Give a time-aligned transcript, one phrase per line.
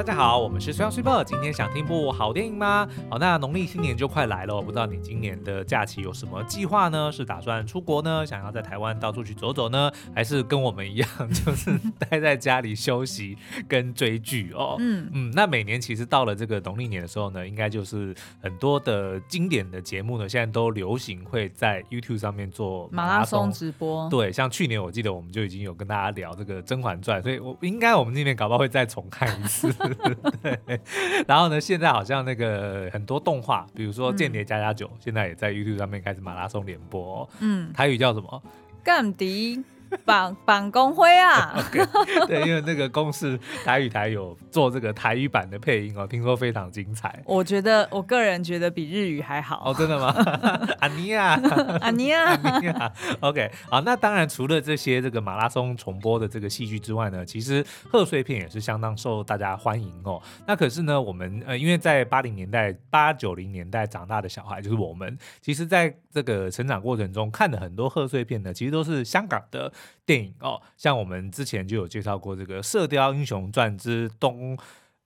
[0.00, 2.88] 大家好，我们是 SuperSuper，今天想听部好电影吗？
[3.10, 7.12] 好，那农历新年就快来了，不知道你今年的假期有什么计划呢？
[7.12, 8.24] 是打算出国呢？
[8.24, 9.92] 想要在台湾到处去走走呢？
[10.14, 11.08] 还是跟我们一样，
[11.44, 13.36] 就是待在家里休息
[13.68, 14.76] 跟追剧哦？
[14.78, 24.08] 嗯嗯，那每年其实到了这个农历年的时候呢，应该就是很多的经典的节目呢，现在都流行会在 YouTube 上面做马拉松直播。
[24.08, 29.70] 对，像去年我记得我们就已经有跟大家聊这个《甄嬛传》，所以我应该我们今年搞不好会再重看一次。
[30.42, 30.80] 对，
[31.26, 37.28] 然后呢，现在好像那个很多动画，比如说《间谍加加酒》，嗯，现在也在 YouTube 上面开始马拉松联播。
[37.40, 38.42] 嗯，台语叫什么？
[38.82, 39.62] 干迪。
[40.04, 47.20] 绑绑公会啊，okay, 对，因为那个公式台语台有做这个台语版的配音哦，听说非常精彩。
[47.24, 50.14] 我觉得我个人觉得比日语还好哦，真的吗？
[50.80, 51.40] 阿尼亚，
[51.80, 52.92] 阿尼亚， 阿尼亚。
[53.20, 60.22] OK，好，那当然除了这些这个马拉松重播的这个戏剧之外呢，其实贺岁片也是相当受大家欢迎哦。
[60.46, 69.72] 那可是呢，我们呃，因为在八零年代、八九零年代长大的小孩，就是我们，其实在这个成长过程中看的很多贺岁片呢，其实都是香港的。
[70.04, 74.56] 电影哦，像我们之前就有介绍过这个《射雕英雄传之东》，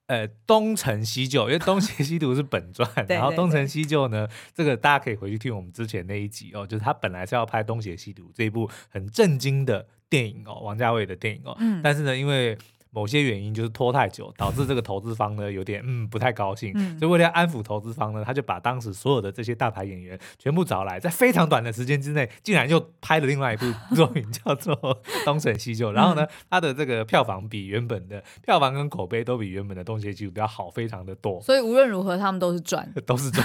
[0.06, 12.56] 呃，东成西就，因为东邪西毒是本传， 然后东成西就呢，这个大家可以回去听我们之前那一集哦，就是他本来是要拍《东邪西毒》这一部很震惊的电影哦，王家卫的电影哦，嗯，但是呢，因为
[12.94, 24.74] 某些原因就是拖太久，导致这个投资方呢有点嗯不太高兴，嗯，所以为了安抚投资方呢，他就把当时所有的这些大牌演员全部找来，在非常短的时间之内，竟然又拍了另外一部作品叫做
[25.24, 33.44] 《东成西就》， 然后呢，他的这个票房比原本的票房跟口碑都比原本的《东邪西毒》要好非常的多，所以无论如何他们都是赚， 都是赚，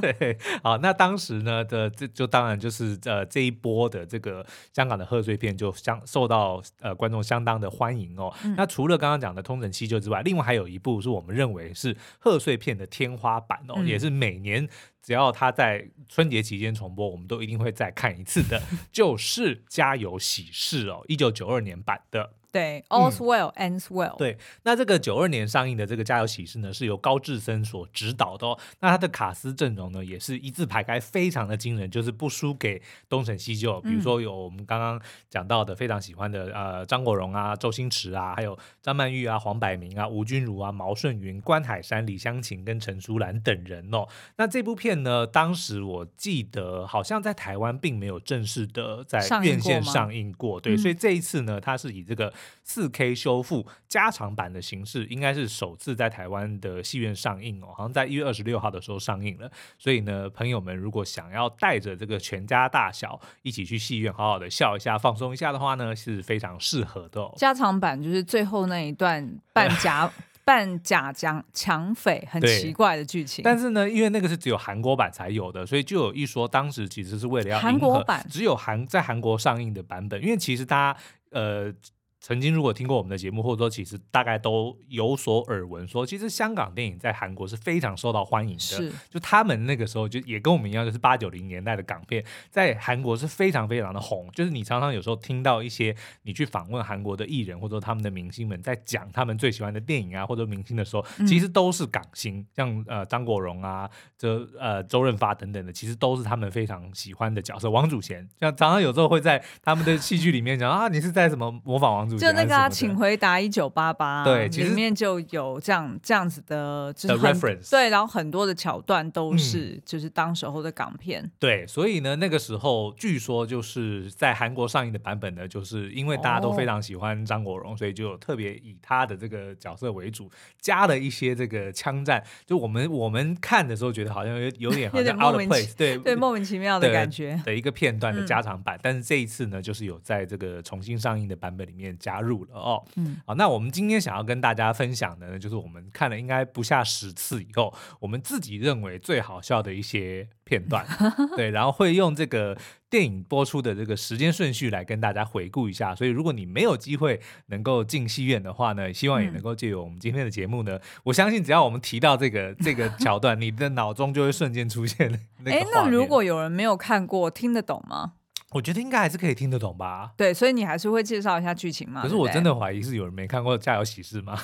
[0.00, 14.68] 对，好，那当时呢的这就当然就是呃这一波的这个香港的贺岁片就相受到呃观众相当的欢迎哦，嗯、那除除了刚刚讲的《通城七舅》之外，另外还有一部是我们认为是贺岁片的天花板哦，嗯、也是每年
[15.02, 22.34] 只要它在春节期间重播，我们都一定会再看一次的， 就是《家有喜事》哦，一九九二年版的。
[22.56, 24.16] 对，All's well ends well。
[24.16, 28.58] 对，那这个九二年上映的这个《家有喜事》呢，是由高志森所执导的哦。
[28.80, 32.78] 那他的卡司阵容呢，也是一字排开，非常的惊人，就是不输给
[33.10, 33.74] 《东成西就》。
[33.82, 44.06] 比如说有我们刚刚讲到的非常喜欢的呃张国荣啊、周星驰啊，还有张曼玉啊、黄百鸣啊、吴君如啊、毛舜筠、关海山、李湘琴跟陈淑兰等人哦。
[44.36, 52.32] 那这部片呢，当时我记得好像在台湾并没有正式的在院线上映过，对，所以这一次呢，它是以这个。
[52.64, 59.50] 四 K 修复加长版的形式，应该是首次在台湾的戏院上映哦，好像在一月二十六号的时候上映了。
[59.78, 67.32] 所以呢，朋友们如果想要带着这个全家大小一起去戏院，好好的笑一下、放松一下的话呢，是非常适合的哦。
[67.36, 70.12] 加长版就是最后那一段扮假
[70.44, 73.42] 扮假将抢匪，很奇怪的剧情。
[73.44, 81.72] 但是呢，因为那个是只有韩国版才有的，所以就有一说，当时其实是为了要韩国版只有韩在韩国上映的版本，因为其实大家呃。
[82.20, 88.60] 曾经如果听过我们的节目，或者说其实大概都有所耳闻，说其实香港电影在韩国是非常受到欢迎的。
[88.60, 94.28] 是，就他们那个时候就也跟我们一样，就是八九零年代的港片，在韩国是非常非常的红。
[94.32, 103.88] 就是你常常有时候听到一些你去访问韩国的艺人或者说他们的明星们在讲他们最喜欢的电影啊或者明星的时候，其实都是港星，嗯、像呃张国荣啊，
[104.18, 107.70] 这呃周润发等等的，其实都是他们非常喜欢的角色。
[107.70, 112.28] 王祖贤，像常常有时候会在他们的戏剧里面讲啊，你是在什么模仿王祖贤？
[112.28, 137.36] 就那个、啊，请回答一九八八，对，里面就有这样这样子的，就是 reference，对，然后很多的桥段都是就是当时候的港片，嗯，对，所以呢，那个时候据说就是在韩国上映的版本呢，就是因为大家都非常喜欢张国荣，哦，所以就有特别以他的这个角色为主，加了一些这个枪战，就我们我们看的时候觉得好像有有点好像 out of place，对对，莫名其妙的感觉。
[137.36, 142.54] 的，的一个片段的加长版，嗯，但是这一次呢，就是有在这个重新上映的版本里面加入了。
[142.54, 150.86] 哦，嗯，好，那我们今天想要跟大家分享的呢，就是我们看了应该不下十次以后，我们自己认为最好笑的一些片段，
[151.36, 152.56] 对，然后会用这个
[152.88, 155.94] 电影播出的这个时间顺序来跟大家回顾一下。
[155.94, 165.50] 所以，如果你没有机会能够进戏院的话呢，希望也能够借由我们今天的节目呢，我相信只要我们提到这个 这个桥段，你的脑中就会瞬间出现那个。
[165.50, 168.14] 哎，那如果有人没有看过，听得懂吗？
[168.56, 170.12] 我觉得应该还是可以听得懂吧。
[170.16, 172.00] 对，所以你还是会介绍一下剧情嘛？
[172.02, 174.34] 可是我真的怀疑是有人没看过《家有喜事》吗？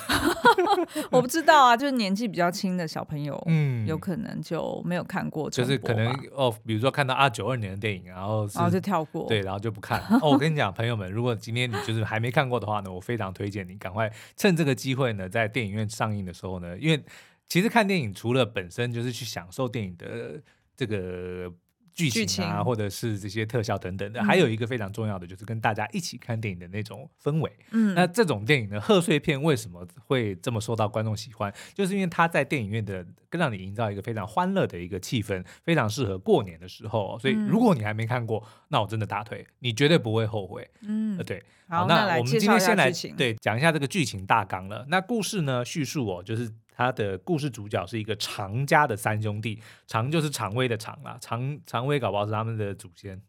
[1.09, 9.99] 我不知道啊，就是年纪比较轻的小朋友，嗯，有可能就没有看过，就是可能哦，比如说看到啊九二年的电影，然后然后就跳过，对，然后就不看。
[10.21, 17.03] 哦，我跟你讲，朋友们，如果今天你就是还没看过的话呢，我非常推荐你赶快趁这个机会呢，在电影院上映的时候呢，因为
[17.47, 20.39] 其实看电影除了本身就是去享受电影的
[20.77, 21.51] 这个。
[21.93, 27.51] 剧情啊，情或者是这些特效等等的，嗯、还有一个非常重要的，就是跟大家一起看电影的那种氛围。
[27.71, 31.53] 嗯，那这种电影的贺岁片为什么会这么受到观众喜欢？
[31.73, 37.17] 就是因为它在电影院的，更让你营造一个非常欢乐的一个气氛，非常适合过年的时候。
[37.19, 40.67] 所以，如果你还没看过，嗯、那我真的大推，你绝对不会后悔。
[40.81, 41.43] 嗯，对。
[41.67, 44.85] 好，那我们今天先来对讲一下这个剧情大纲了。
[44.89, 46.51] 那故事呢，叙述哦，就是。
[46.75, 53.21] 他的故事主角是一个常家的三兄弟，常就是常威的常啦，常常威搞不好是他们的祖先。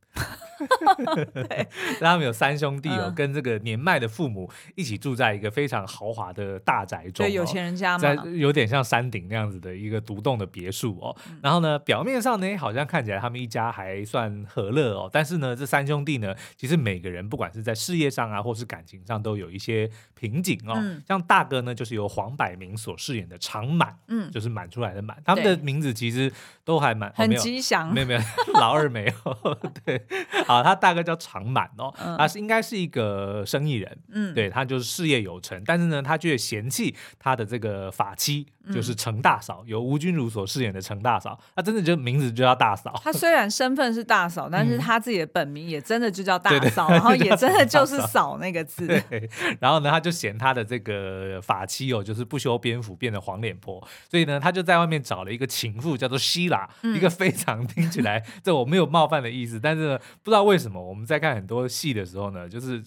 [1.32, 1.66] 对，
[2.00, 11.16] 他们有三兄弟哦，跟这个年迈的父母一起住在一个非常豪华的大宅中，对，有钱人家嘛，在有点像山顶那样子的一个独栋的别墅哦。
[11.42, 20.74] 然后呢，表面上呢，好像看起来他们一家还算和乐哦，但是呢，这三兄弟呢，其实每个人不管是在事业上啊，或是感情上，都有一些瓶颈哦。
[21.06, 26.32] 像大哥呢，就是由黄百鸣所饰演的长满，嗯，就是满出来的满，他们的名字其实
[26.64, 28.20] 都还蛮很吉祥，没有没有，
[28.54, 29.54] 老二没有，
[29.84, 30.00] 对。
[30.48, 42.98] 啊，他大哥叫长满哦，他是应该是一个生意人，嗯，对，他就是事业有成，但是呢，他却嫌弃他的这个法妻，就是程大嫂，由吴君如所饰演的程大嫂，她真的就名字就叫大嫂。
[43.02, 48.86] 她虽然身份是大嫂，但是她自己的本名也真的就叫大嫂，然后也真的就是嫂那个 字。
[48.86, 49.28] 对，
[49.60, 59.98] 然后呢，她就嫌她的这个法妻哦，就是不修边幅，变得黄脸婆，所以呢，她就在外面找了一个情妇，叫做希拉，一个非常 听起来这我没有冒犯的意思，但是呢。
[60.22, 62.82] 不知道为什么我们在看很多戏的时候呢，就是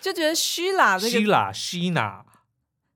[0.00, 2.24] 就觉得希拉这个希拉希娜，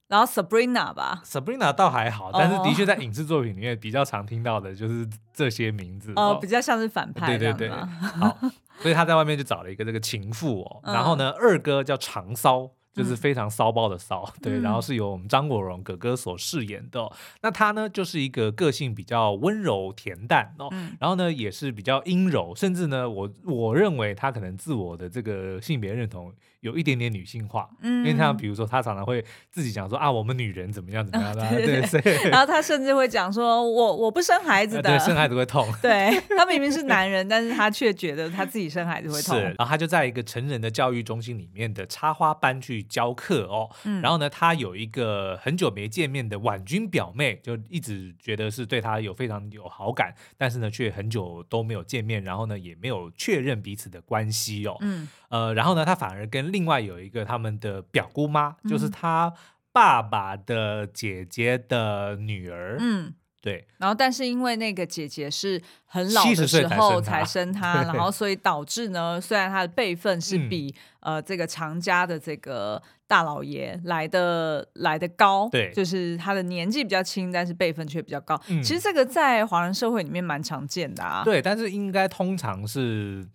[0.08, 7.70] 然后 Sabrina 吧，Sabrina 倒还好，但是的确在影视作品里面比较常听到的就是这些名字哦，比较像是反派，对对对，
[8.18, 8.36] 好，
[8.80, 12.70] 所以他在外面就找了一个这个情妇哦，然后呢，二哥叫长骚。
[12.94, 17.00] 就是非常骚包的骚，嗯、对，然后是由我们张国荣哥哥所饰演的。
[17.00, 17.10] 嗯、
[17.42, 26.32] 那他呢，就是一个个性比较温柔恬淡哦，嗯、然后呢，也是比较阴柔，甚至呢，我我认为他可能自我的这个性别认同
[26.64, 59.34] 有一点点女性化，嗯，因为像比如说他常常会自己讲说啊，我们女人怎么样怎么样的，啊，对，对，对，对，然后他甚至会讲说我我不生孩子的，对，生孩子会痛，对， 他明明是男人，但是他却觉得他自己生孩子会痛，是，然后他就在一个成人的教育中心里面的插花班去教课哦，嗯、然后呢，他有一个很久没见面的婉君表妹，就一直觉得是对他有非常有好感，但是呢，却很久都没有见面，然后呢，也没有确认彼此的关系哦，嗯，呃，然后呢，他反而跟另外有一个他们的表姑妈，嗯、就是他
[59.72, 63.12] 爸爸的姐姐的女儿，嗯，
[63.42, 63.66] 对。
[63.78, 78.40] 然后，但是因为那个姐姐是很老的时候才生他， 然后所以导致呢，虽然他的辈分是比、嗯、呃这个常家的这个大老爷来的来的高，对，就是他的年纪比较轻，但是辈分却比较高。
[78.46, 81.24] 嗯、其实这个在华人社会里面蛮常见的啊。
[81.24, 83.26] 对，但是应该通常是。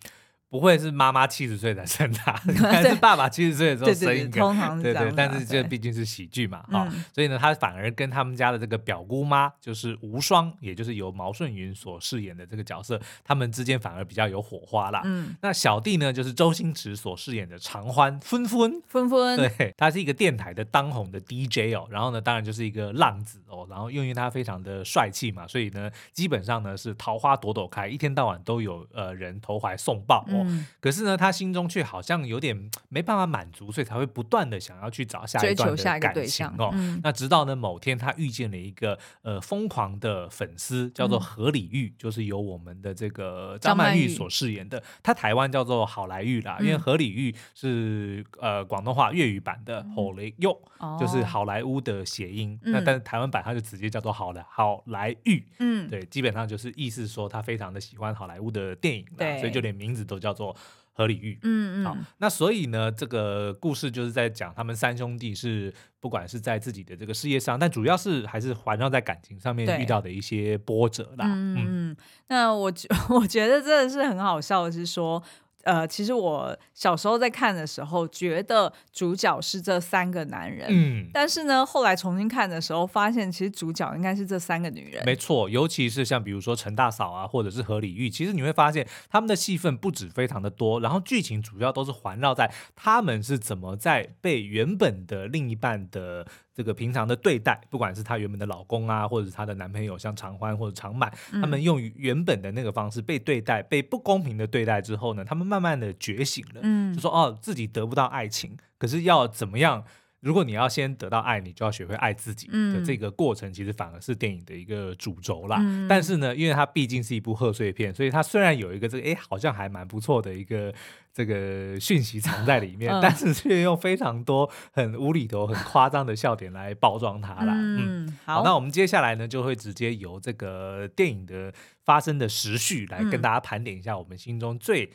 [0.50, 4.40] 不会是妈妈七十岁才生他， 但是爸爸七十岁的时候生一个？
[4.40, 15.02] 通常对对，但是这毕竟是喜剧嘛，哈，所以呢，他反而跟他们家的这个表姑妈，就是无双，也就是由毛舜筠所饰演的这个角色，他们之间反而比较有火花啦。
[15.04, 30.38] 嗯，那小弟呢，就是周星驰所饰演的常欢，纷纷纷纷，对，他是一个电台的当红的 DJ 哦，然后呢，当然就是一个浪子哦，然后因为他非常的帅气嘛，所以呢，基本上呢是桃花朵朵开，一天到晚都有呃人投怀送抱哦。
[30.39, 30.39] 嗯、
[30.80, 36.70] 可是呢，他心中却好像有点没办法满足，所以才会不断的想要去找下一段的感情哦。
[36.74, 44.80] 嗯、那直到呢某天，他遇见了一个呃疯狂的粉丝，叫做何礼玉，嗯、就是由我们的这个张曼玉所饰演的。
[45.02, 52.56] 他台湾叫做好莱玉啦，嗯、因为何礼玉是呃广东话粤语版的好莱塉，嗯、就是好莱坞的谐音。
[52.62, 55.30] 嗯、那但是台湾版他就直接叫做好莱好莱坞。
[55.58, 59.70] 嗯，对，基本上就是意思说他非常的喜欢好莱坞的电影，对，所以就连。
[59.80, 60.56] 名字都叫做
[60.92, 71.26] 何礼玉，嗯嗯，好，那所以呢，这个故事就是在讲他们三兄弟是不管是在自己的这个事业上，但主要是还是环绕在感情上面遇到的一些波折啦。
[71.26, 71.96] 嗯嗯，
[72.28, 75.22] 那我觉 我觉得真的是很好笑的是说。
[75.64, 85.02] 呃，其实我小时候在看的时候，觉得主角是这三个男人，嗯，但是呢，后来重新看的时候，发现其实主角应该是这三个女人。
[85.04, 96.26] 没错，尤其是像比如说陈大嫂啊，或者是何李玉，其实你会发现他们的戏份不止非常的多，然后剧情主要都是环绕在他们是怎么在被原本的另一半的。
[96.60, 109.82] 这个平常的对待，不管是她原本的老公啊，或者是她的男朋友，像常欢或者常满，他们用原本的那个方式被对待，被不公平的对待之后呢，他们慢慢的觉醒了，嗯，就说哦，自己得不到爱情，可是要怎么样？
[110.20, 115.56] 如果你要先得到爱，你就要学会爱自己的这个过程，其实反而是电影的一个主轴啦。
[115.60, 120.72] 嗯、但是呢，因为它毕竟是一部贺岁片，所以它虽然有一个这个哎，好像还蛮不错的一个
[121.14, 127.54] 这个讯息藏在里面，嗯、 但是却用非常多很无厘头、很夸张的笑点来包装它啦。
[127.54, 131.50] 嗯，嗯好，好，那我们接下来呢，就会直接由这个电影的
[131.84, 134.92] 发生的时序来跟大家盘点一下我们心中最。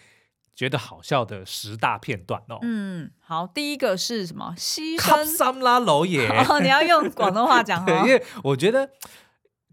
[0.55, 2.57] 觉得好笑的十大片段哦。
[2.61, 4.53] 嗯，好，第一个是什么？
[4.57, 6.27] 牺牲三拉楼也。
[6.47, 7.83] 哦，你要用广东话讲。
[7.85, 8.89] 对，因为我觉得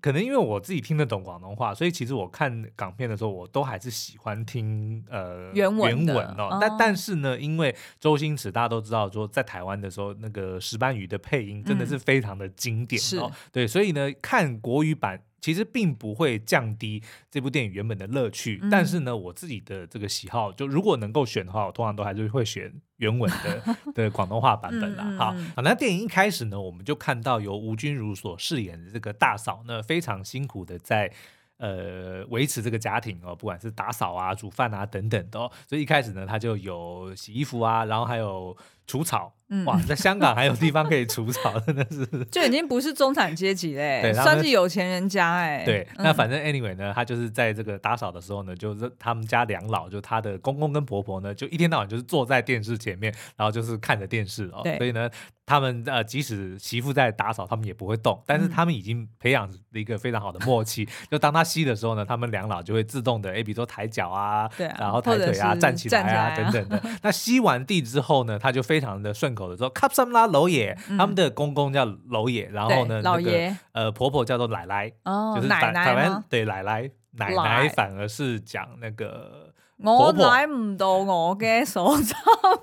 [0.00, 6.58] 可能因为我自己听得懂广东话，所以其实我看港片的时候，我都还是喜欢听呃原文原文哦。
[6.60, 13.30] 但但是呢，因为周星驰大家都知道说，在台湾的时候，那个石斑鱼的配音真的是非常的经典哦。
[13.30, 15.22] 嗯、对，所以呢，看国语版。
[15.42, 25.04] 其实并不会降低这部电影原本的乐趣，嗯、但是呢，我自己的这个喜好，就如果能够选的话，我通常都还是会选原文的 的广东话版本啦。
[25.18, 31.12] 好，好，那电影一开始呢，我们就看到由吴君如所饰演的这个大嫂呢，非常辛苦的在
[31.56, 35.50] 呃维持这个家庭哦，不管是打扫啊、煮饭啊等等的哦。
[35.68, 38.56] 所以一开始呢，他就有洗衣服啊，然后还有
[38.86, 39.34] 除草。
[39.66, 45.62] 哇，在香港还有地方可以除草， 真的是就已经不是中产阶级嘞，对，算是有钱人家哎。
[45.64, 54.62] 对，那反正 anyway 呢，他就是在这个打扫的时候呢，就是他们家两老，就他的公公跟婆婆呢，就一天到晚就是坐在电视前面，然后就是看着电视哦。
[54.78, 55.08] 所以呢，
[55.44, 66.82] 他们呃，即使媳妇在打扫，他们也不会动，但是他们已经培养了一个非常好的默契， 就当他吸的时候呢，他们两老就会自动的，哎，比如说抬脚啊，对，然后抬腿啊，站起来啊，等等的。
[67.02, 74.88] 那吸完地之后呢，他就非常的顺口的说，卡什拉楼爷，他们的公公叫楼爷，然后呢，老爷，呃，婆婆叫做奶奶，
[75.36, 76.62] 就是台湾对奶。
[76.62, 79.51] 奶，奶奶反而是讲那个
[79.84, 82.14] 我奶唔到我嘅手，就，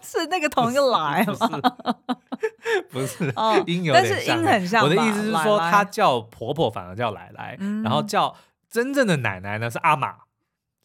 [0.02, 1.62] 是那个同一个奶吗？
[2.92, 3.34] 不是，
[3.66, 4.84] 音有点像，很像。
[4.84, 8.36] 我的意思是说，她叫婆婆反而叫奶奶，然后叫
[8.70, 10.16] 真正的奶奶呢是阿玛，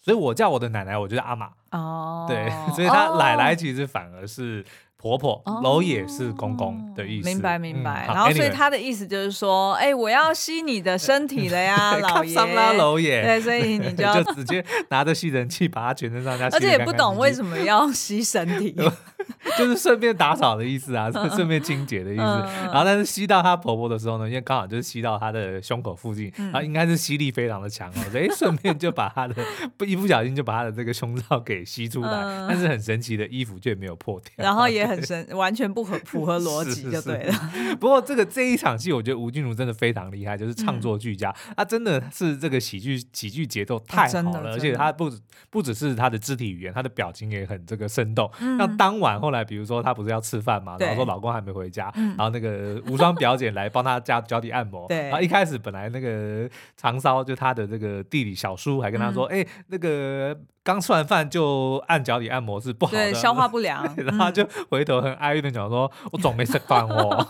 [0.00, 1.50] 所以我叫我的奶奶，我就叫阿玛。
[1.71, 4.64] 哦，对，所以她奶奶其实反而是。
[5.04, 7.28] 婆婆，老爷是公公的意思。
[7.28, 8.06] 明白明白。
[8.08, 12.34] 然后所以他的意思就是说，哎，我要吸你的身体了呀， 老爷。
[12.78, 13.23] 老爷。
[13.23, 16.46] 对，所以你就要 直接拿着吸尘器把他全身上下。
[16.46, 18.75] 而且也不懂为什么要吸身体，
[19.58, 22.23] 就是顺便打扫的意思啊，顺便清洁的意思。
[22.23, 29.34] 然后但是吸到她婆婆的时候呢，因为刚好就是吸到她的胸口附近，然后应该是吸力非常的强哦，所以顺便就把她的
[29.76, 34.93] 不一不小心就把她的这个胸罩给吸出来，但是很神奇的衣服却没有破掉，然后也很。
[35.34, 37.32] 完全不合符合逻辑就对了。
[37.32, 41.34] 是是是，不过这个这一场戏，我觉得吴君如真的非常厉害，就是唱作俱佳。
[41.56, 45.10] 啊、真的是这个喜剧喜剧节奏太好了，而且他不
[45.50, 48.30] 不只是他的肢体语言，他的表情也很这个生动。
[48.58, 54.86] 那、嗯、当晚后来，比如说他不是要吃饭嘛，然后说老公还没回家，然后那个无双表姐来帮他加脚底按摩。
[54.88, 60.36] 对，然后一开始本来那个长骚就他的这个弟弟小叔还跟他说，哎、嗯欸，那个。
[60.64, 63.85] 刚吃完饭就按脚底按摩是不好的，对，消化不良。
[63.97, 67.26] 然后就回头很哀怨的讲说： “我总没吃饭哦，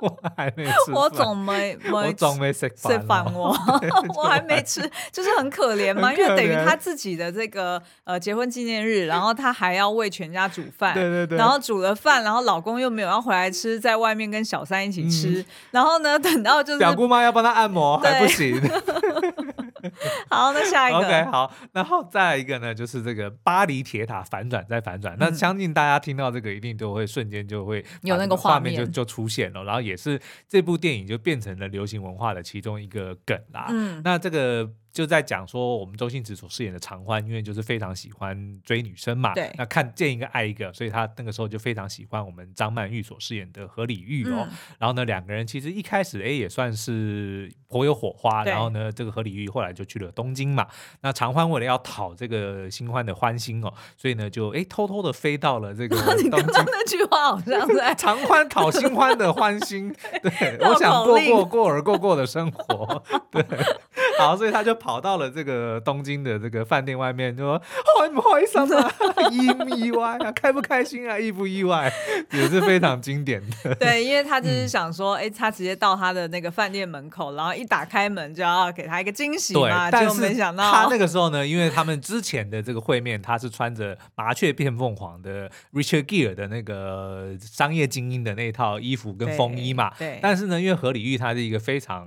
[0.00, 2.68] 我还没吃，我总没我总没吃
[3.06, 3.56] 饭哦，
[4.16, 4.80] 我还没吃，
[5.12, 18.60] 就是很可怜嘛，因为等于他自己的这个呃结婚纪念日，然后他还要为全家煮饭，对对对，然后煮了饭，然后老公又没有要回来吃，在外面跟小三一起吃，然后呢，等到就是表姑妈要帮他按摩还不行。”
[20.30, 20.98] 好，那下一个。
[20.98, 25.14] OK，好，然后再一个呢，就是这个巴黎铁塔反转再反转。
[25.14, 33.66] 嗯、那相信大家听到这个，一定都会瞬间就会有那个画面就就出现了，然后也是这部电影就变成了流行文化的其中一个梗啦。
[33.70, 34.70] 嗯，那这个。
[34.94, 44.46] 就在讲说我们周星驰所饰演的常欢，因为就是非常喜欢追女生嘛，对，那看见一个爱一个，所以他那个时候就非常喜欢我们张曼玉所饰演的何李玉哦。
[44.48, 50.64] 嗯、然后呢，两个人其实一开始哎也算是颇有火花，然后呢，这个何李玉后来就去了东京嘛。
[51.00, 56.26] 那常欢为了要讨这个新欢的欢心哦，所以呢就哎偷偷的飞到了这个 东京。
[56.26, 63.44] 你刚刚那句话好像 在常欢讨新欢的欢心， 对，我想过过过而过过的生活，对。
[64.16, 67.58] 好，所以他就跑到了这个东京的这个饭店外面，就说
[67.98, 68.90] ：“好不好意思啊，
[69.30, 70.30] 意 不意外啊？
[70.32, 71.18] 开不开心啊？
[71.18, 71.90] 意不意外？”
[72.32, 73.74] 也是非常经典的。
[73.80, 79.90] 对，因为他就是想说，哎、嗯，他直接到他的那个饭店门口，然后一打开门就要给他一个惊喜嘛。
[79.90, 89.90] 对，但是没想到他那个时候呢，因为他们之前的这个会面，他是穿着麻雀变凤凰的 Richard Gere 的那个商业精英的那套衣服跟风衣嘛。
[89.98, 90.04] 对。
[90.04, 92.06] 对，但是呢，因为何里玉他是一个非常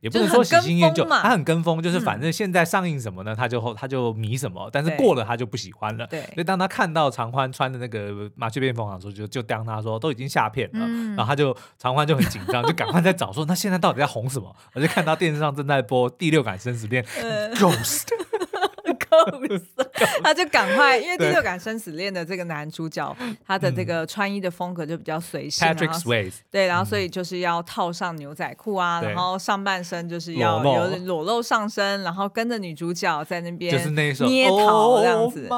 [0.00, 6.06] 也不能说喜新厌旧，他很跟风，就是反正现在上映什么呢，他就他就迷什么，但是过了他就不喜欢了。
[6.06, 6.20] 对。
[6.20, 14.54] 所以当他看到常欢穿的那个麻雀变凤凰的时候，就就当他说都已经下片了，嗯、然后他就常欢就很紧张，就赶快在找说那现在到底在红什么？
[14.74, 17.02] 我就看到电视上正在播《第六感生死恋》，
[17.56, 18.08] Ghost。
[20.22, 23.16] 他就赶快，因为第六感生死恋的这个男主角，
[23.46, 35.48] 他的这个穿衣的风格就比较随性，Patrick Swayze，对，然后所以就是要套上牛仔裤啊，然后上半身就是要有裸露上身，然后跟着女主角在那边就是那首捏桃这样子。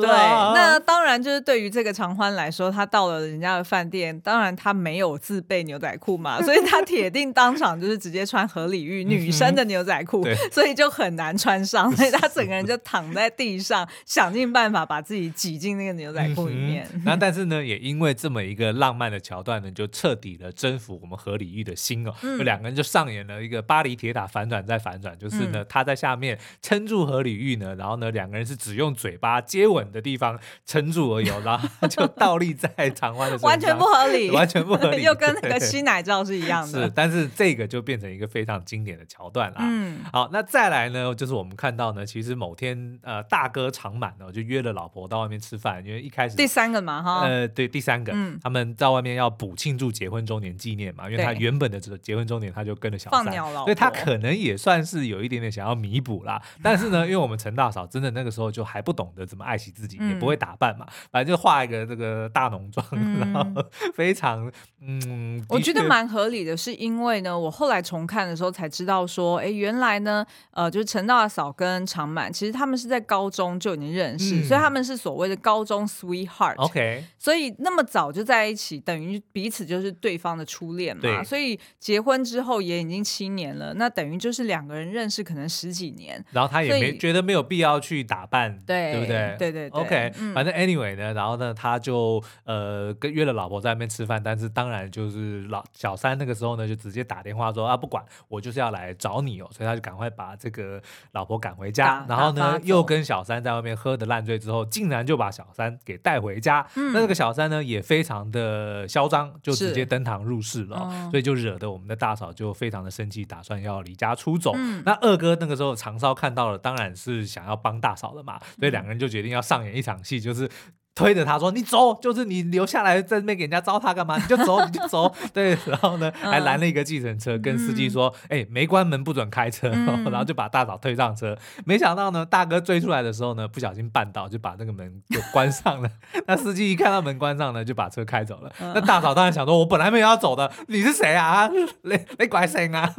[0.00, 16.88] 对，那当然就是对于这个长欢来说，他到了人家的饭店，当然他没有自备牛仔裤嘛，所以他铁定当场就是直接穿合理玉女生的牛仔裤， 所以就很难穿上， 所以他整个人就躺在地上， 想尽办法把自己挤进那个牛仔裤里面。
[17.04, 22.14] 那、嗯、但是呢，也因为这么一个浪漫的桥段呢，就彻底的征服我们河里玉的心哦。
[22.42, 36.84] 两个人就上演了一个巴黎铁塔反转再反转，就是呢，他在下面撑住河里玉呢，然后呢，两个人是只用嘴巴接吻的地方撑住而已，然后就倒立在长湾的， 完全不合理，完全不合理，又跟那个吸奶照是一样的。
[36.84, 39.58] 是，但是这个就变成一个非常经典的桥段啦。
[39.60, 56.40] 嗯，好，那再来呢，就是我们看到呢，其实某天呃，大哥长满哦，就约了老婆到外面吃饭，因为一开始第三个嘛哈，呃，对，第三个，嗯、他们在外面要补庆祝结婚周年纪念嘛，因为他原本的这个结婚周年他就跟着小三，所以他可能也算是有一点点想要弥补啦。
[56.62, 64.50] 但是呢， 因为我们陈大嫂真的那个时候就还不懂得怎么爱惜自己，嗯、也不会打扮嘛，反正就画一个这个大浓妆，嗯、然后非常
[64.80, 76.54] 嗯，我觉得蛮合理的，是因为呢，我后来重看的时候才知道说，哎，原来呢，呃，就是陈大嫂跟长满其实他们是在高中就已经认识，嗯、所以他们是所谓的高中 sweetheart。
[76.56, 81.00] OK，所以那么早就在一起，等于彼此就是对方的初恋嘛。
[81.00, 86.22] 对所以结婚之后也已经七年了，那等于就是两个人认识可能十几年。
[86.32, 89.36] 然后他也没觉得没有必要去打扮，对，对不对？
[89.38, 89.80] 对对对。
[89.80, 106.66] OK，、嗯、反正 anyway 呢，然后呢，他就呃跟约了老婆在那边吃饭，但是当然就是老小三那个时候呢，就直接打电话说啊，不管我就是要来找你哦，所以他就赶快把这个老婆赶回家，打然后呢又跟小三在外面喝的烂醉之后，竟然就把小三给带回家。
[106.74, 114.52] 嗯、那这个小三呢，也非常的嚣张，就直接登堂入室了，是所以就惹得我们的大嫂就非常的生气，打算要离家出走。
[114.56, 120.48] 嗯、那二哥那个时候长少看到了，当然是想要帮大嫂的嘛，所以两个人就决定要上演一场戏，就是。
[120.96, 124.16] 推着他说：“你走，就是你留下来在那边给人家糟蹋干嘛？
[124.16, 129.70] 你就走，你就走。”对，然后呢，还拦了一个计程车，跟司机说：“哎、嗯欸，没关门不准开车。
[129.72, 131.36] 嗯” 然后就把大嫂推上车。
[131.66, 135.90] 没想到呢，大哥追出来的时候呢，不小心绊倒，就把那个门就关上了。
[136.26, 138.50] 那司机一看到门关上呢，就把车开走了。
[138.58, 141.46] 嗯、那大嫂当然想说：“我本来没有要走的，你是谁啊？
[141.82, 142.90] 你你怪谁啊？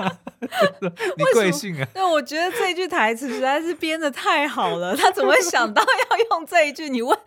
[1.17, 4.95] 你贵姓啊？”那，我觉得这句台词实在是编得太好了。
[4.95, 6.89] 他怎么会想到要用这一句？
[6.89, 7.17] 你问。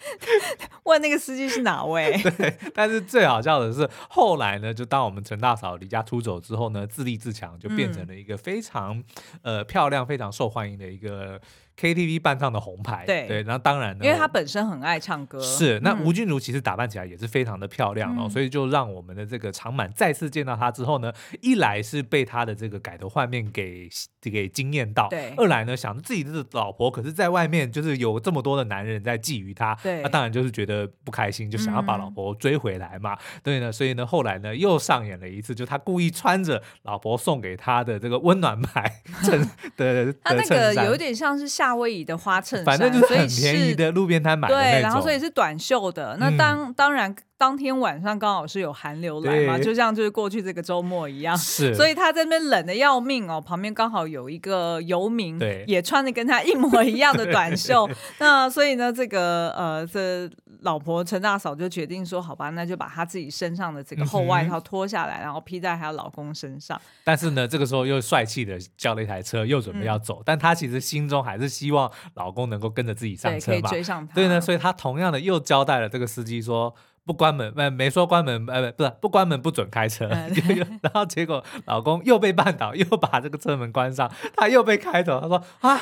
[0.85, 2.16] 问那个司机是哪位？
[2.37, 8.99] 对，但是最好笑的是，后来呢，就当我们陈大嫂离家出走之后呢，自立自强，就变成了一个非常、
[9.42, 11.40] 嗯、呃漂亮、非常受欢迎的一个。
[11.81, 13.27] KTV 伴唱的红牌，对。
[13.27, 23.88] 对，然后当然呢，因为他本身很爱唱歌，是那吴君如其实打扮起来也是非常的漂亮哦，嗯、所以就让我们的这个长满再次见到他之后呢，一来是被他的这个改头换面给
[24.21, 39.40] 给惊艳到，对，二来呢想自己的老婆可是在外面就是有这么多的男人在觊觎他，对，那当然就是觉得不开心，就想要把老婆追回来嘛，嗯、对呢，所以呢后来呢又上演了一次，就他故意穿着老婆送给他的这个温暖牌 衬
[39.77, 44.72] 的，他那个有点像是夏威夷的花衬衫，反正就是很便宜的路边摊买的那种。
[44.72, 46.16] 对，然后所以是短袖的。
[46.18, 47.14] 那当、嗯、当然。
[47.40, 57.88] 当天晚上刚好是有寒流来嘛，就像就是过去这个周末一样，是，所以他这边冷的要命哦，旁边刚好有一个游民，对，也穿的跟他一模一样的短袖，
[58.20, 60.28] 那所以呢，这个呃，这
[60.62, 66.81] 老婆陈大嫂就决定说，好吧，那就把她自己身上的这个厚外套脱下来，嗯、然后披在她老公身上。
[67.05, 74.14] 但是呢，这个时候又帅气的叫了一台车，又准备要走，嗯、但她其实心中还是希望老公能够跟着自己上车嘛，可以追上他。
[74.14, 76.75] 对呢，所以她同样的又交代了这个司机说。
[77.07, 80.07] 不关门，没没说关门，呃，不是不关门不准开车，
[80.83, 85.81] 然后结果老公又被绊倒，又把这个车门关上，他又被开走，他说啊，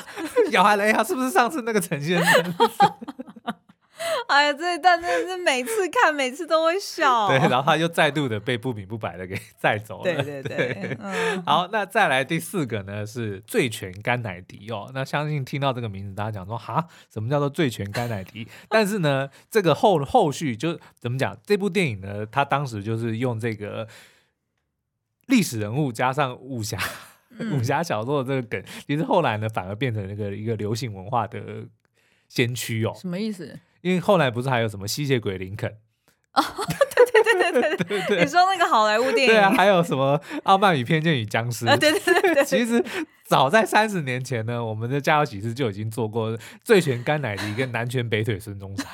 [0.51, 2.53] 咬还雷啊，是不是上次那个陈先生？
[4.27, 7.27] 哎呀，这一段真的是每次看，每次都会笑。
[7.29, 10.03] 对，然后他又再度的被不明不白的给 载走了。
[10.03, 10.57] 对对对。
[10.73, 14.91] 对嗯、好，那再来第四个呢是醉拳甘乃迪哦。
[14.93, 18.47] 那相信听到这个名字，大家讲说哈，什么叫做醉拳甘乃迪？
[18.69, 21.37] 但是呢，这个后后续就怎么讲？
[21.45, 23.87] 这部电影呢，他当时就是用这个
[25.27, 26.77] 历史人物加上武侠、
[27.37, 31.39] 嗯、武侠小说的这个梗，其实后来呢反而变成那个一个流行文化的
[32.27, 32.93] 先驱哦。
[32.95, 33.59] 什么意思？
[33.81, 35.69] 因为后来不是还有什么吸血鬼林肯？
[36.33, 36.43] 哦，
[36.95, 39.27] 对对对对对对对，你说那个好莱坞电影？
[39.27, 41.65] 对啊，还有什么《傲慢与偏见与僵尸》？
[41.79, 42.83] 对对对对，其实。
[43.29, 48.87] 早在三十年前呢，我们的《家有喜事》就已经做过醉拳甘乃迪跟南拳北腿孙中山。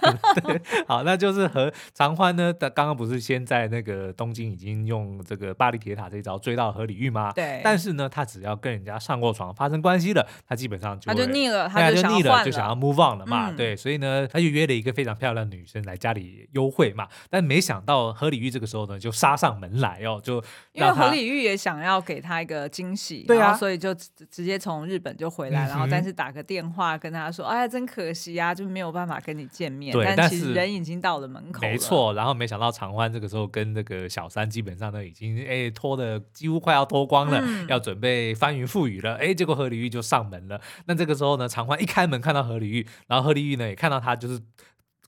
[0.44, 7.32] 对，好，那就是和长欢呢，他刚刚不是先在那个东京已经用这个巴黎铁塔这一招追到何里玉吗？
[7.32, 7.62] 对。
[7.64, 13.52] 但是呢，他只要跟人家上过床发生关系了，他基本上就他就腻了，他就腻了，就想要 move on 了嘛。
[13.52, 17.08] 嗯、对，所以呢，他就约了一个非常漂亮的女生来家里幽会嘛。
[17.30, 20.44] 但没想到何里玉这个时候呢，就杀上门来哦，就
[20.74, 23.96] 因为何里玉也想要给他一个惊喜，对啊，所以就
[24.30, 25.16] 直接从日本。
[25.16, 31.70] 就回来，然后但是打个电话跟他说：“哎呀，真可惜啊，就没有办法跟你见面。”对，但其实人已经到了门口了。
[31.70, 39.16] 没错，然后没想到长欢这个时候跟那个小三基本上都已经哎脱的几乎快要脱光了，嗯、要准备翻云覆雨了。
[39.16, 40.60] 哎，结果何里玉就上门了。
[40.86, 44.42] 那这个时候呢，长欢一开门看到何里玉，然后何里玉呢也看到他就是。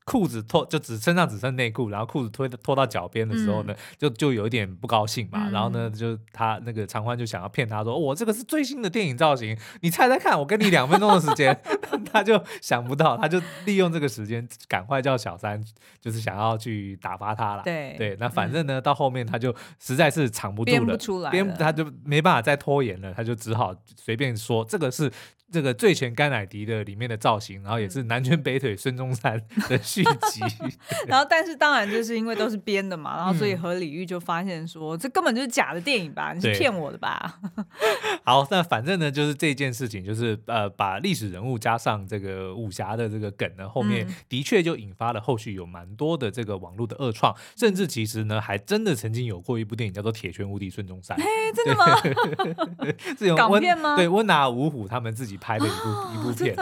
[0.08, 5.50] 裤子脱就只身上只剩内裤，然后裤子脱脱到脚边的时候呢，嗯、就就有一点不高兴嘛。
[5.50, 11.62] 嗯、然后呢，就他那个长欢就想要骗他说：“我、哦、这个是最新的电影造型，你猜猜看，我给你两分钟的时间。”
[12.10, 15.62] 他就想不到，他就利用这个时间赶快叫小三，
[16.00, 17.64] 就是想要去打发他了。
[17.64, 25.12] 对对，那反正呢，嗯、到后面他就实在是藏不住了，编不出来了，编他就没办法再拖延了，他就只好随便说这个是。
[25.50, 30.42] 这个醉拳甘乃迪的里面的造型，然后也是南拳北腿孙中山的续集。
[31.08, 36.34] 然后，但是当然就是因为都是编的嘛，然后所以何李玉就发现说，这根本就是假的电影吧？
[36.34, 37.40] 你是骗我的吧？
[38.26, 51.18] 好，那反正呢，就是这件事情，就是呃，把历史人物加上这个武侠的这个梗呢，后面的确就引发了后续有蛮多的这个网络的恶创，甚至其实呢，还真的曾经有过一部电影叫做《铁拳无敌孙中山》。
[51.22, 52.94] 嘿，真的吗？
[53.18, 53.96] 是港片吗？
[53.96, 55.37] 对，温拿五虎他们自己。
[55.38, 56.56] 拍的一部、哦、一部片，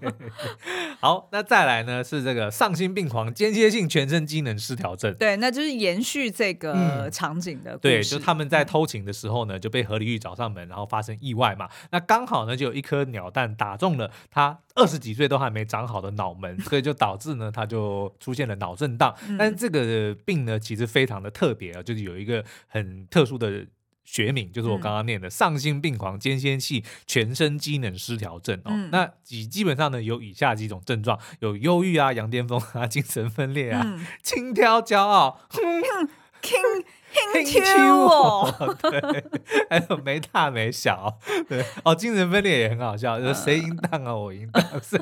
[1.00, 23.66] 好，那再来呢是这个丧心病狂间歇性全身机能失调症，对，那就是延续这个场景的对，就他们在偷情的时候呢，就被何里玉找上门，然后发生意外嘛，那刚好呢就有一颗鸟蛋打中了他二十几岁都还没长好的脑门， 所以就导致呢他就出现了脑震荡，但是这个病呢其实非常的特别啊，就是有一个很特殊的。
[24.04, 28.70] 学名就是我刚刚念的丧心病狂间歇性全身机能失调症哦。
[28.70, 35.62] 嗯、那基基本上呢有以下几种症状：有忧郁啊、羊癫疯啊、 精神分裂啊、 轻佻骄傲、轻
[36.42, 39.24] 轻佻哦，对，
[39.70, 41.64] 还有没大没小，对。
[41.84, 44.98] 哦，精神分裂也很好笑，就是谁淫荡啊，我淫荡，谁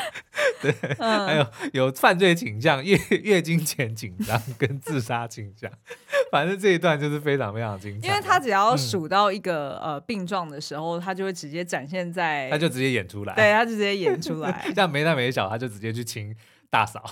[0.62, 5.70] 对，嗯、还有有犯罪倾向、月 月经前紧张跟自杀倾向。
[6.30, 16.34] 反正这一段就是非常非常精彩，因为他只要数到一个、嗯、呃病状的时候，他就会直接展现在，他就直接演出来，对，他就直接演出来，像没大没小，他就直接去亲。
[16.70, 17.04] 大嫂，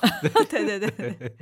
[0.48, 1.32] 对对对对，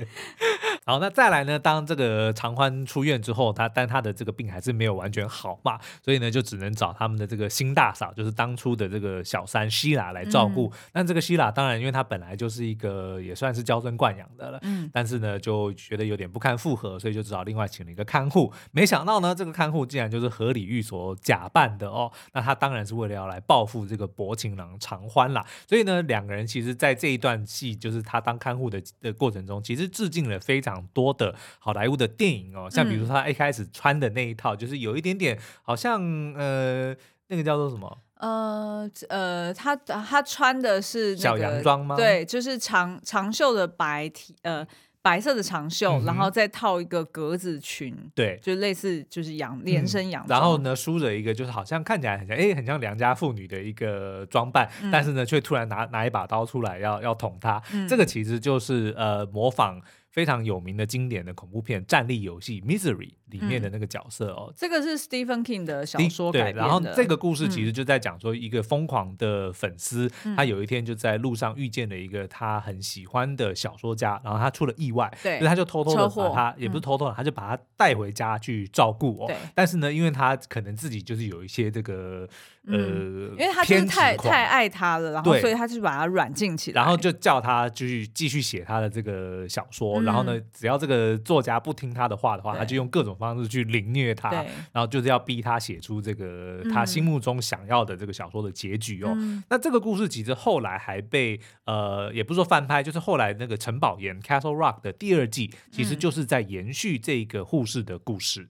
[0.89, 1.59] 好，那再来呢？
[1.59, 10.73] 当这个长欢出院之后，他但他的这个病还是没有完全好嘛，所以呢，就只能找他们的这个新大嫂，就是当初的这个小三希拉来照顾。
[10.93, 18.51] 嗯、这个希拉当然，因为她本来就是一个也算是娇生惯养的了，嗯，但是呢，就觉得有点不堪负荷，所以就只好另外请了一个看护。
[18.71, 22.11] 没想到呢，这个看护竟然就是河里玉所假扮的哦。
[22.33, 25.45] 那他当然是为了要来报复这个薄情郎长欢啦。
[25.67, 27.99] 所以呢，两个人其实在这一段戏就是。
[28.01, 36.01] 他当看护的的过程中，其实致敬了非常多的好莱坞的电影哦，像比如说他一开始穿的那一套，嗯、就是有一点点好像
[36.35, 36.95] 呃，
[37.27, 37.97] 那个叫做什么？
[38.15, 41.95] 呃呃，他他穿的是、那个、小洋装吗？
[41.95, 44.67] 对，就是长长袖的白 T 呃。
[45.01, 50.25] 白色的长袖，嗯、然后再套一个格子裙，对，就类似就是洋连身洋。
[50.27, 57.63] 然后呢，梳着一个就是好像看起来很像，哎，很像良家妇女的一个装扮，嗯、但是呢，却突然拿拿一把刀出来要要捅他。
[57.71, 64.53] 嗯、这个其实就是呃模仿非常有名的经典的恐怖片《战力游戏》（Misery） 里面的那个角色哦。
[64.55, 66.61] 这个是 Stephen King 的小说改编的。
[66.61, 79.27] 对，然后这个故事其实就在讲说一个疯狂的粉丝，他有一天就在路上遇见了一个他很喜欢的小说家，然后他出了意外，对，所以他就偷偷的把他，也不是偷偷的，他就把他带回家去照顾哦。
[79.27, 82.27] 对，但是呢，因为他可能自己就是有一些这个。
[82.67, 89.99] 呃，因为他就是太太爱他了，然后所以他就把他软禁起来，然后就叫他继续继续写他的这个小说。
[90.03, 94.31] 然后呢，只要这个作家不听他的话的话，他就用各种方式去凌虐他，
[94.71, 99.15] 然后就是要逼他写出这个他心目中想要的这个小说的结局哦。
[99.49, 108.49] 那这个故事其实后来还被呃，也不是说翻拍，就是后来那个城堡岩 Castle Rock 的第二季，其实就是在延续这个护士的故事。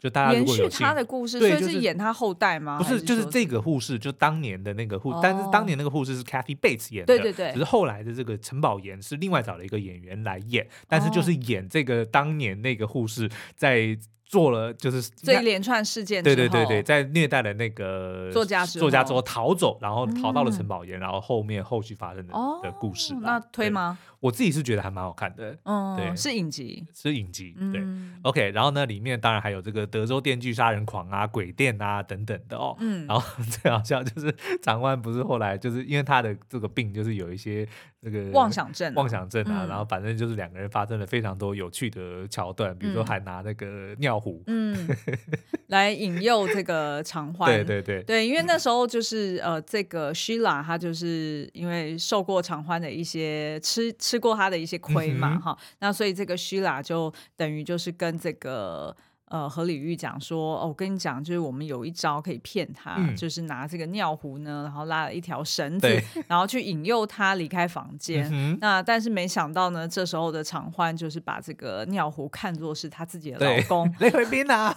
[0.00, 2.78] 就大家如果有延续他的故事，所以是演他后代吗？
[2.78, 7.52] 不是，就是这个护士，就当年的那个护，但是当年那个护士是 Kathy Bates 演的，对对对。
[7.52, 13.96] 只是后来的这个陈宝岩是另外找了一个演员来演，但是就是演这个当年那个护士在。
[14.30, 22.32] 做了就是这一连串事件，对对对对，在虐待了那个作家作家之后逃走，然后逃到了陈宝岩，然后后面后续发生的
[22.62, 23.12] 的故事。
[23.22, 23.98] 那推吗？
[24.20, 27.82] 我自己是觉得还蛮好看的，嗯，对，是影集，是影集，对
[28.22, 28.50] ，OK。
[28.50, 37.66] 然后呢，里面当然还有这个德州电锯杀人狂啊、鬼店啊等等的哦，嗯， 然后最好笑就是 长官不是后来就是因为他的这个病就是有一些
[38.00, 44.42] 那个妄想症，妄想症啊，然后反正就是两个人发生了非常多有趣的桥段，比如说还拿那个尿壶。
[44.46, 44.86] 嗯，
[45.68, 48.02] 来引诱这个长欢，对对对。
[48.02, 58.96] 对，因为那时候就是呃，这个 Sheila 她就是因为受过长欢的一些吃吃过他的一些亏嘛，哈、嗯，那所以这个 Sheila 就等于就是跟这个。
[59.30, 68.28] 呃，何李玉讲说，哦，我跟你讲，就是我们有一招可以骗他，嗯、就是拿这个尿壶呢，然后拉了一条绳子，然后去引诱他离开房间。
[68.32, 73.88] 嗯、那但是没想到呢，这时候的常欢就是把这个尿壶看作是他自己的老公。
[74.00, 74.76] 雷回斌啊，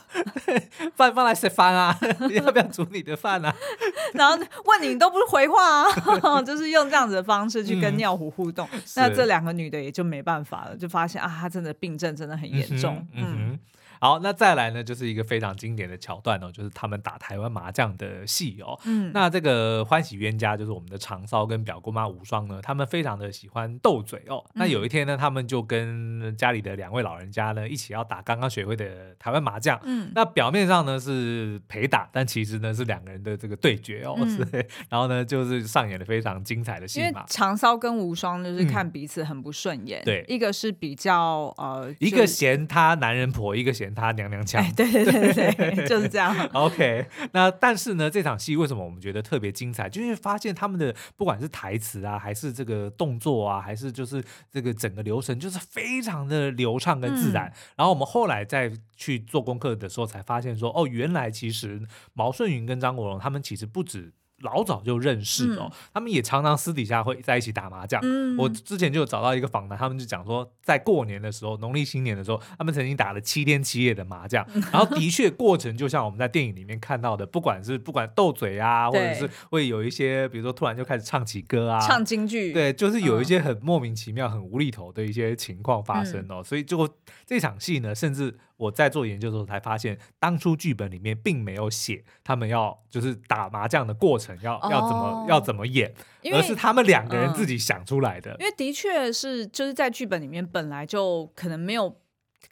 [0.96, 1.98] 饭 放来吃饭啊，
[2.30, 3.52] 你 要不要煮你的饭啊？
[4.14, 4.36] 然后
[4.66, 5.90] 问你，你都不是回话
[6.22, 8.70] 啊，就是用这样子的方式去跟尿壶互动。
[8.72, 13.04] 嗯、那这两个女的也就没办法了，就发现啊，她真的病症真的很严重。
[13.14, 13.58] 嗯
[14.04, 18.78] 好，那再来呢，就是一个非常经典的桥段哦，就是他们打台湾麻将的戏哦。
[18.84, 24.44] 嗯，那这个欢喜冤家就是我们的长骚跟表姑妈无双呢，他们非常的喜欢斗嘴哦。
[24.48, 29.80] 嗯、那有一天呢，他们就跟家里的两位老人家呢一起要打刚刚学会的台湾麻将。
[29.84, 34.18] 嗯，那表面上呢是陪打，但其实呢是两个人的这个对决哦。
[34.18, 34.38] 嗯、
[34.92, 37.24] 然后呢就是上演了非常精彩的戏嘛。
[37.30, 43.93] 长骚跟无双就是看彼此很不顺眼，嗯、对，一个是比较呃，一个嫌他男人婆，一个嫌。
[43.94, 46.36] 他娘娘腔，哎，对对对对， 就是这样。
[46.54, 49.90] OK，那但是呢，这场戏为什么我们觉得特别精彩？
[49.90, 57.46] 就是发现他们的不管是台词啊，还是这个动作啊，还是就是这个整个流程，就是非常的流畅跟自然。
[57.48, 61.82] 嗯、然后我们后来再去做功课的时候，才发现说，哦，原来其实
[62.14, 64.14] 毛舜筠跟张国荣他们其实不止。
[64.44, 68.00] 老早就认识哦，嗯、他们也常常私底下会在一起打麻将。
[68.04, 74.46] 嗯、我之前就有找到一个访谈，他们就讲说，在过年的时候，农历新年的时候，他们曾经打了七天七夜的麻将。
[74.54, 86.36] 嗯、 然后的确，过程就像我们在电影里面看到的，不管是不管斗嘴啊，或者是会有一些，比如说突然就开始唱起歌啊，唱京剧，对，就是有一些很莫名其妙、很无厘头的一些情况发生哦。
[86.40, 86.88] 嗯、所以就
[87.26, 88.38] 这场戏呢，甚至。
[88.64, 95.94] 我在做研究的时候才发现，当初剧本里面并没有写他们要就是打麻将的过程要、哦、要怎么要怎么演，
[96.34, 98.36] 而是他们两个人自己想出来的。
[98.40, 101.96] 因为的确是就是在剧本里面本来就可能没有。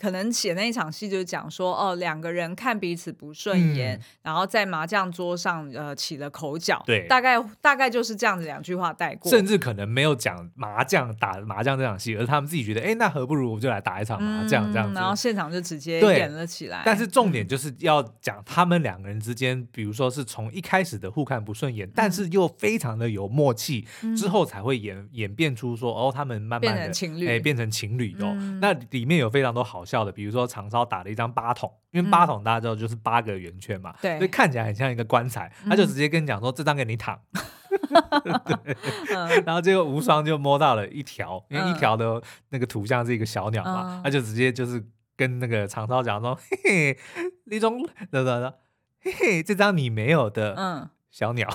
[0.02, 16.82] 可能写那一场戏就是讲说，哦，两个人看彼此不顺眼，嗯、然后在麻将桌上呃起了口角，对，大概大概就是这样子两句话带过，甚至可能没有讲麻将打麻将这场戏，而是他们自己觉得，哎，那何不如我就来打一场麻将这样子，然后现场就直接演了起来。
[16.84, 28.34] 但是重点就是要讲他们两个人之间，比如说是从一开始的互看不顺眼，嗯、但是又非常的有默契，嗯、之后才会演演变出说，哦，他们慢慢的变成情侣，哎，变成情侣哦。
[28.36, 37.20] 嗯、那里面有非常多好笑的，比如说长超打了一张八筒，因为八筒大家知道就是八个圆圈嘛，对、嗯，所以看起来很像一个棺材，他就直接跟你讲说，这张给你躺，
[38.64, 44.82] 对，然后结果无双就摸到了一条，因为一条的那个图像是一个小鸟嘛，他就直接就是
[45.18, 46.98] 跟那个长超讲说，嘿嘿，
[47.44, 48.54] 李总，等等等，
[49.02, 50.90] 嘿嘿，这张你没有的，嗯。
[51.12, 51.46] 小鸟，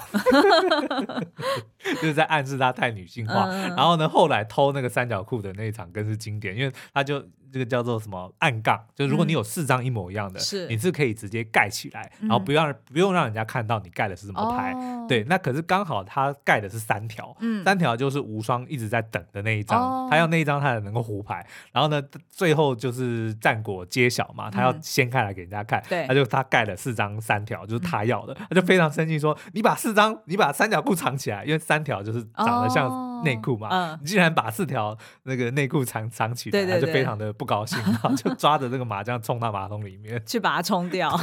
[1.81, 3.47] 就是在暗示他太女性化。
[3.49, 14.75] 嗯、然后呢，后来偷那个三角裤的那一场更是经典，因为他就就这个叫做什么暗杠，就是如果你有四张一模一样的，是你是可以直接盖起来，然后不要不用让人家看到你盖的是什么牌。
[15.09, 21.47] 对，那可是刚好他盖的是三条，三条就是无双一直在等的那一张，他要那一张他才能够胡牌。
[21.73, 32.91] 然后呢，最后就是战果揭晓嘛，他要掀开来给人家看，他就他盖了四张三条，就是他要的，他就非常生气说：“你把四张，你把三条裤藏起来，因为三条就是长得像
[33.23, 40.23] 内裤嘛，你竟然把四条那个内裤藏藏起来，他就非常的不高兴， 然后就抓着这个麻将冲到马桶里面。
[40.27, 41.11] 去把它冲掉。”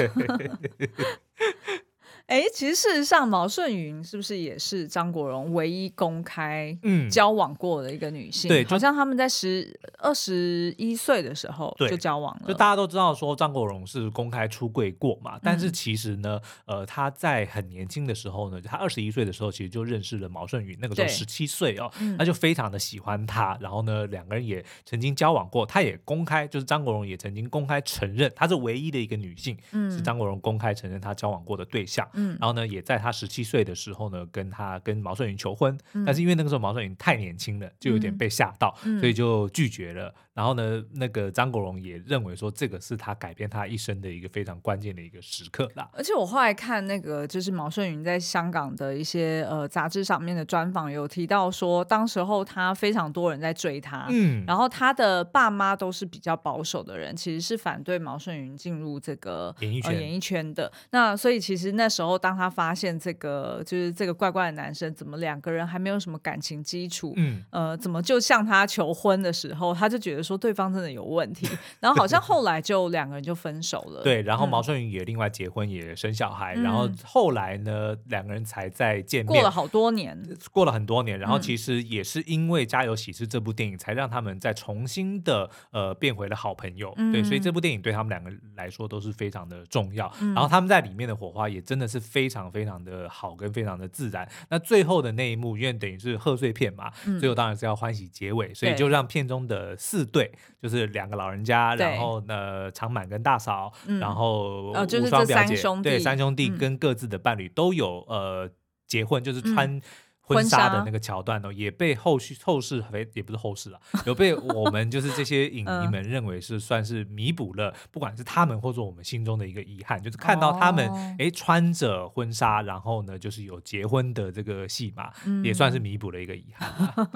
[2.33, 6.75] 哎，其实事实上，毛舜筠是不是也是张国荣唯一公开
[7.11, 8.49] 交往过的一个女性？
[8.49, 12.47] 嗯、对，好像他们在十二十一岁的时候就交往了。
[12.47, 32.09] 就大家都知道说张国荣是公开出柜过嘛，但是其实呢，嗯、呃，他在很年轻的时候呢，他二十一岁的时候其实就认识了毛舜筠，那个时候十七岁哦，他就非常的喜欢他，然后呢，两个人也曾经交往过，他也公开，就是张国荣也曾经公开承认，她是唯一的一个女性，嗯、是张国荣公开承认他交往过的对象。
[32.15, 40.13] 嗯，然后呢，也在他十七岁的时候呢，跟他跟毛舜筠求婚，嗯、但是因为那个时候毛舜筠太年轻了，就有点被吓到，嗯、所以就拒绝了。
[40.33, 45.87] 然后呢，那个张国荣也认为说，这个是他改变他一生的一个非常关键的一个时刻啦。
[45.93, 60.71] 而且我后来看那个，就是毛舜筠在香港的一些呃杂志上面的专访，有提到说，当时候他非常多人在追他，嗯，然后他的爸妈都是比较保守的人，其实是反对毛舜筠进入这个演艺圈、呃、演艺圈的。
[60.89, 70.22] 那所以其实那时候，当他发现这个就是这个怪怪的男生，怎么两个人还没有什么感情基础，嗯，呃，怎么就向他求婚的时候，他就觉得。
[70.23, 71.47] 说对方真的有问题，
[71.79, 74.01] 然后好像后来就两个人就分手了。
[74.01, 79.33] 对，然后毛舜筠也另外结婚，也生小孩，嗯、然后后来呢，两个人才再见面。
[79.33, 80.17] 过了好多年，
[80.51, 86.93] 过了很多年，然后其实也是因为《家有喜事》这部电影，才让他们再重新的呃变回了好朋友。
[86.97, 90.09] 嗯、对，所以这部电影对他们两个来说都是非常的重要。
[90.21, 94.27] 嗯、然后他们在里面的火花也真的是非常非常的好，跟非常的自然。
[94.49, 100.03] 那最后的那一幕，因为等于是贺岁片嘛，嗯、最后当然是要欢喜结尾，所以就让片中的四。
[100.13, 108.49] 对，就是两个老人家，然后呢，长满跟大嫂，然后无双表姐，对，三兄弟跟各自的伴侣都有呃
[108.87, 109.81] 结婚，就是穿
[110.25, 112.83] 婚纱的那个桥段哦，也被后续后世
[113.13, 125.11] 也不是后世啊，有被我们就是这些影迷们认为是算是弥补了，不管是他们或者我们心中的一个遗憾，就是看到他们哎穿着婚纱，然后呢就是有结婚的这个戏码，
[125.43, 126.71] 也算是弥补了一个遗憾。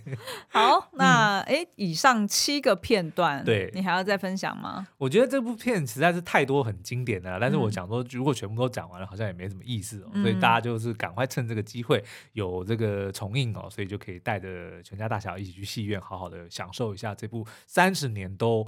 [0.48, 4.88] 好，那哎以上七个片段，对你还要再分享吗？
[4.96, 12.02] 我觉得这部片实在是太多很经典的了，但是我想说如果全部都讲完了，好像也没什么意思哦，所以大家就是赶快趁这个机会。
[12.32, 18.66] 有这个重映哦，所以就可以带着全家大小一起去戏院，好好的享受一下这部三十年都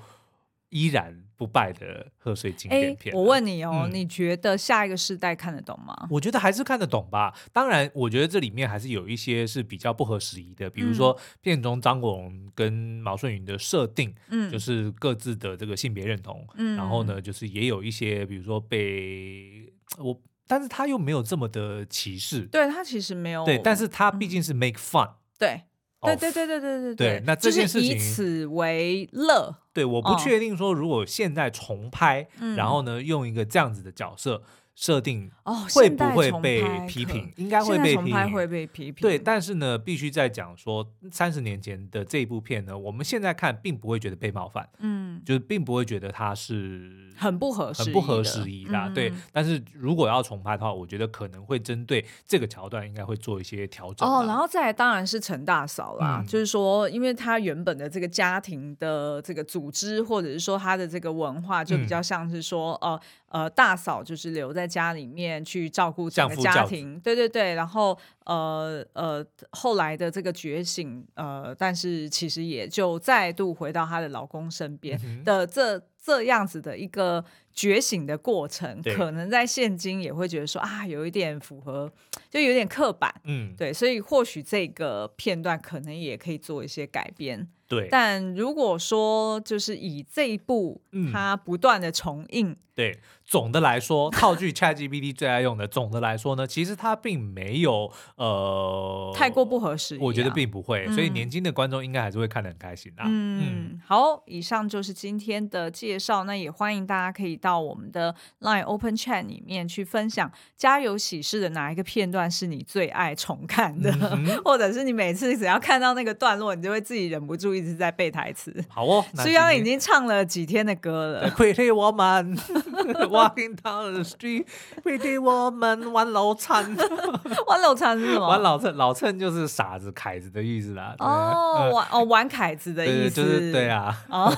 [0.70, 3.14] 依然不败的贺岁经典片。
[3.14, 6.08] 我问你哦，嗯、你觉得下一个世代看得懂吗？
[6.10, 7.32] 我觉得还是看得懂吧。
[7.52, 20.20] 当然，我觉得这里面还是有一些是比较不合时宜的，比如说片中张国荣跟毛舜筠的设定，嗯，就是各自的这个性别认同，嗯，然后呢，就是也有一些，比如说被我。
[20.52, 25.62] 但是他又没有这么的歧视，对，他其实没有，对，但是他毕竟是 make fun，对，
[26.02, 34.42] 对对对对对对对，那这件事情以此为乐，对，我不确定说如果现在重拍，然后呢用一个这样子的角色。
[34.74, 37.30] 设定哦，会不会被批评？
[37.36, 39.02] 应该会被批评，会被批评。
[39.02, 48.90] 对，但是呢，必须在讲说，三十年前的这部片呢，我们现在看并不会觉得被冒犯，嗯，就是并不会觉得它是很不合适、很不合时宜的。
[48.94, 54.08] 对，但是如果要重拍的话，我觉得可能会针对这个桥段，应该会做一些调整。
[54.08, 62.98] 哦，然后再来当然是陈大嫂啦，就是说，因为他原本的这个家庭的这个组织，或者是说他的这个文化，就比较像是说，哦。
[63.32, 67.54] 呃，大嫂就是留在家里面去照顾整个家庭，对对对。
[67.54, 81.92] 然后呃呃，后来的这个觉醒，呃，但是其实也就再度回到她的老公身边的这、嗯、这样子的一个觉醒的过程，可能在现今也会觉得说啊，有一点符合，
[82.30, 83.72] 就有点刻板，嗯，对。
[83.72, 87.48] 所以或许这个片段可能也可以做一些改编。
[87.68, 103.02] 对，但如果说就是以这一部，它不断的重映，嗯，对，总的来说，套句 ChatGPT 最爱用的，总的来说呢，其实它并没有呃太过不合适，我觉得并不会，嗯，所以年轻的观众应该还是会看得很开心的。
[103.06, 103.80] 嗯，嗯。
[103.86, 118.54] 好，以上就是今天的介介绍，那也欢迎大家可以到我们的 Line Open Chat 里面去分享《家有喜事》的哪一个片段是你最爱重看的，嗯、 或者是你每次只要看到那个段落，你就会自己忍不住一直在背台词。
[118.68, 121.30] 好哦，虽然已经唱了几天的歌了。
[121.32, 122.36] Pretty Woman
[123.10, 126.76] Walking Down the Street，Pretty Woman 弯老衬，
[127.48, 128.28] 弯老衬是什么？
[128.28, 130.94] 弯老衬，老衬就是傻子、凯子的意思啦。
[131.00, 133.92] 哦，玩哦玩凯子的意思，就是对啊。
[134.08, 134.32] 哦，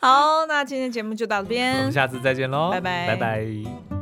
[0.00, 3.99] 好，那今天节目就到这边，我们下次再见喽，拜拜，拜拜。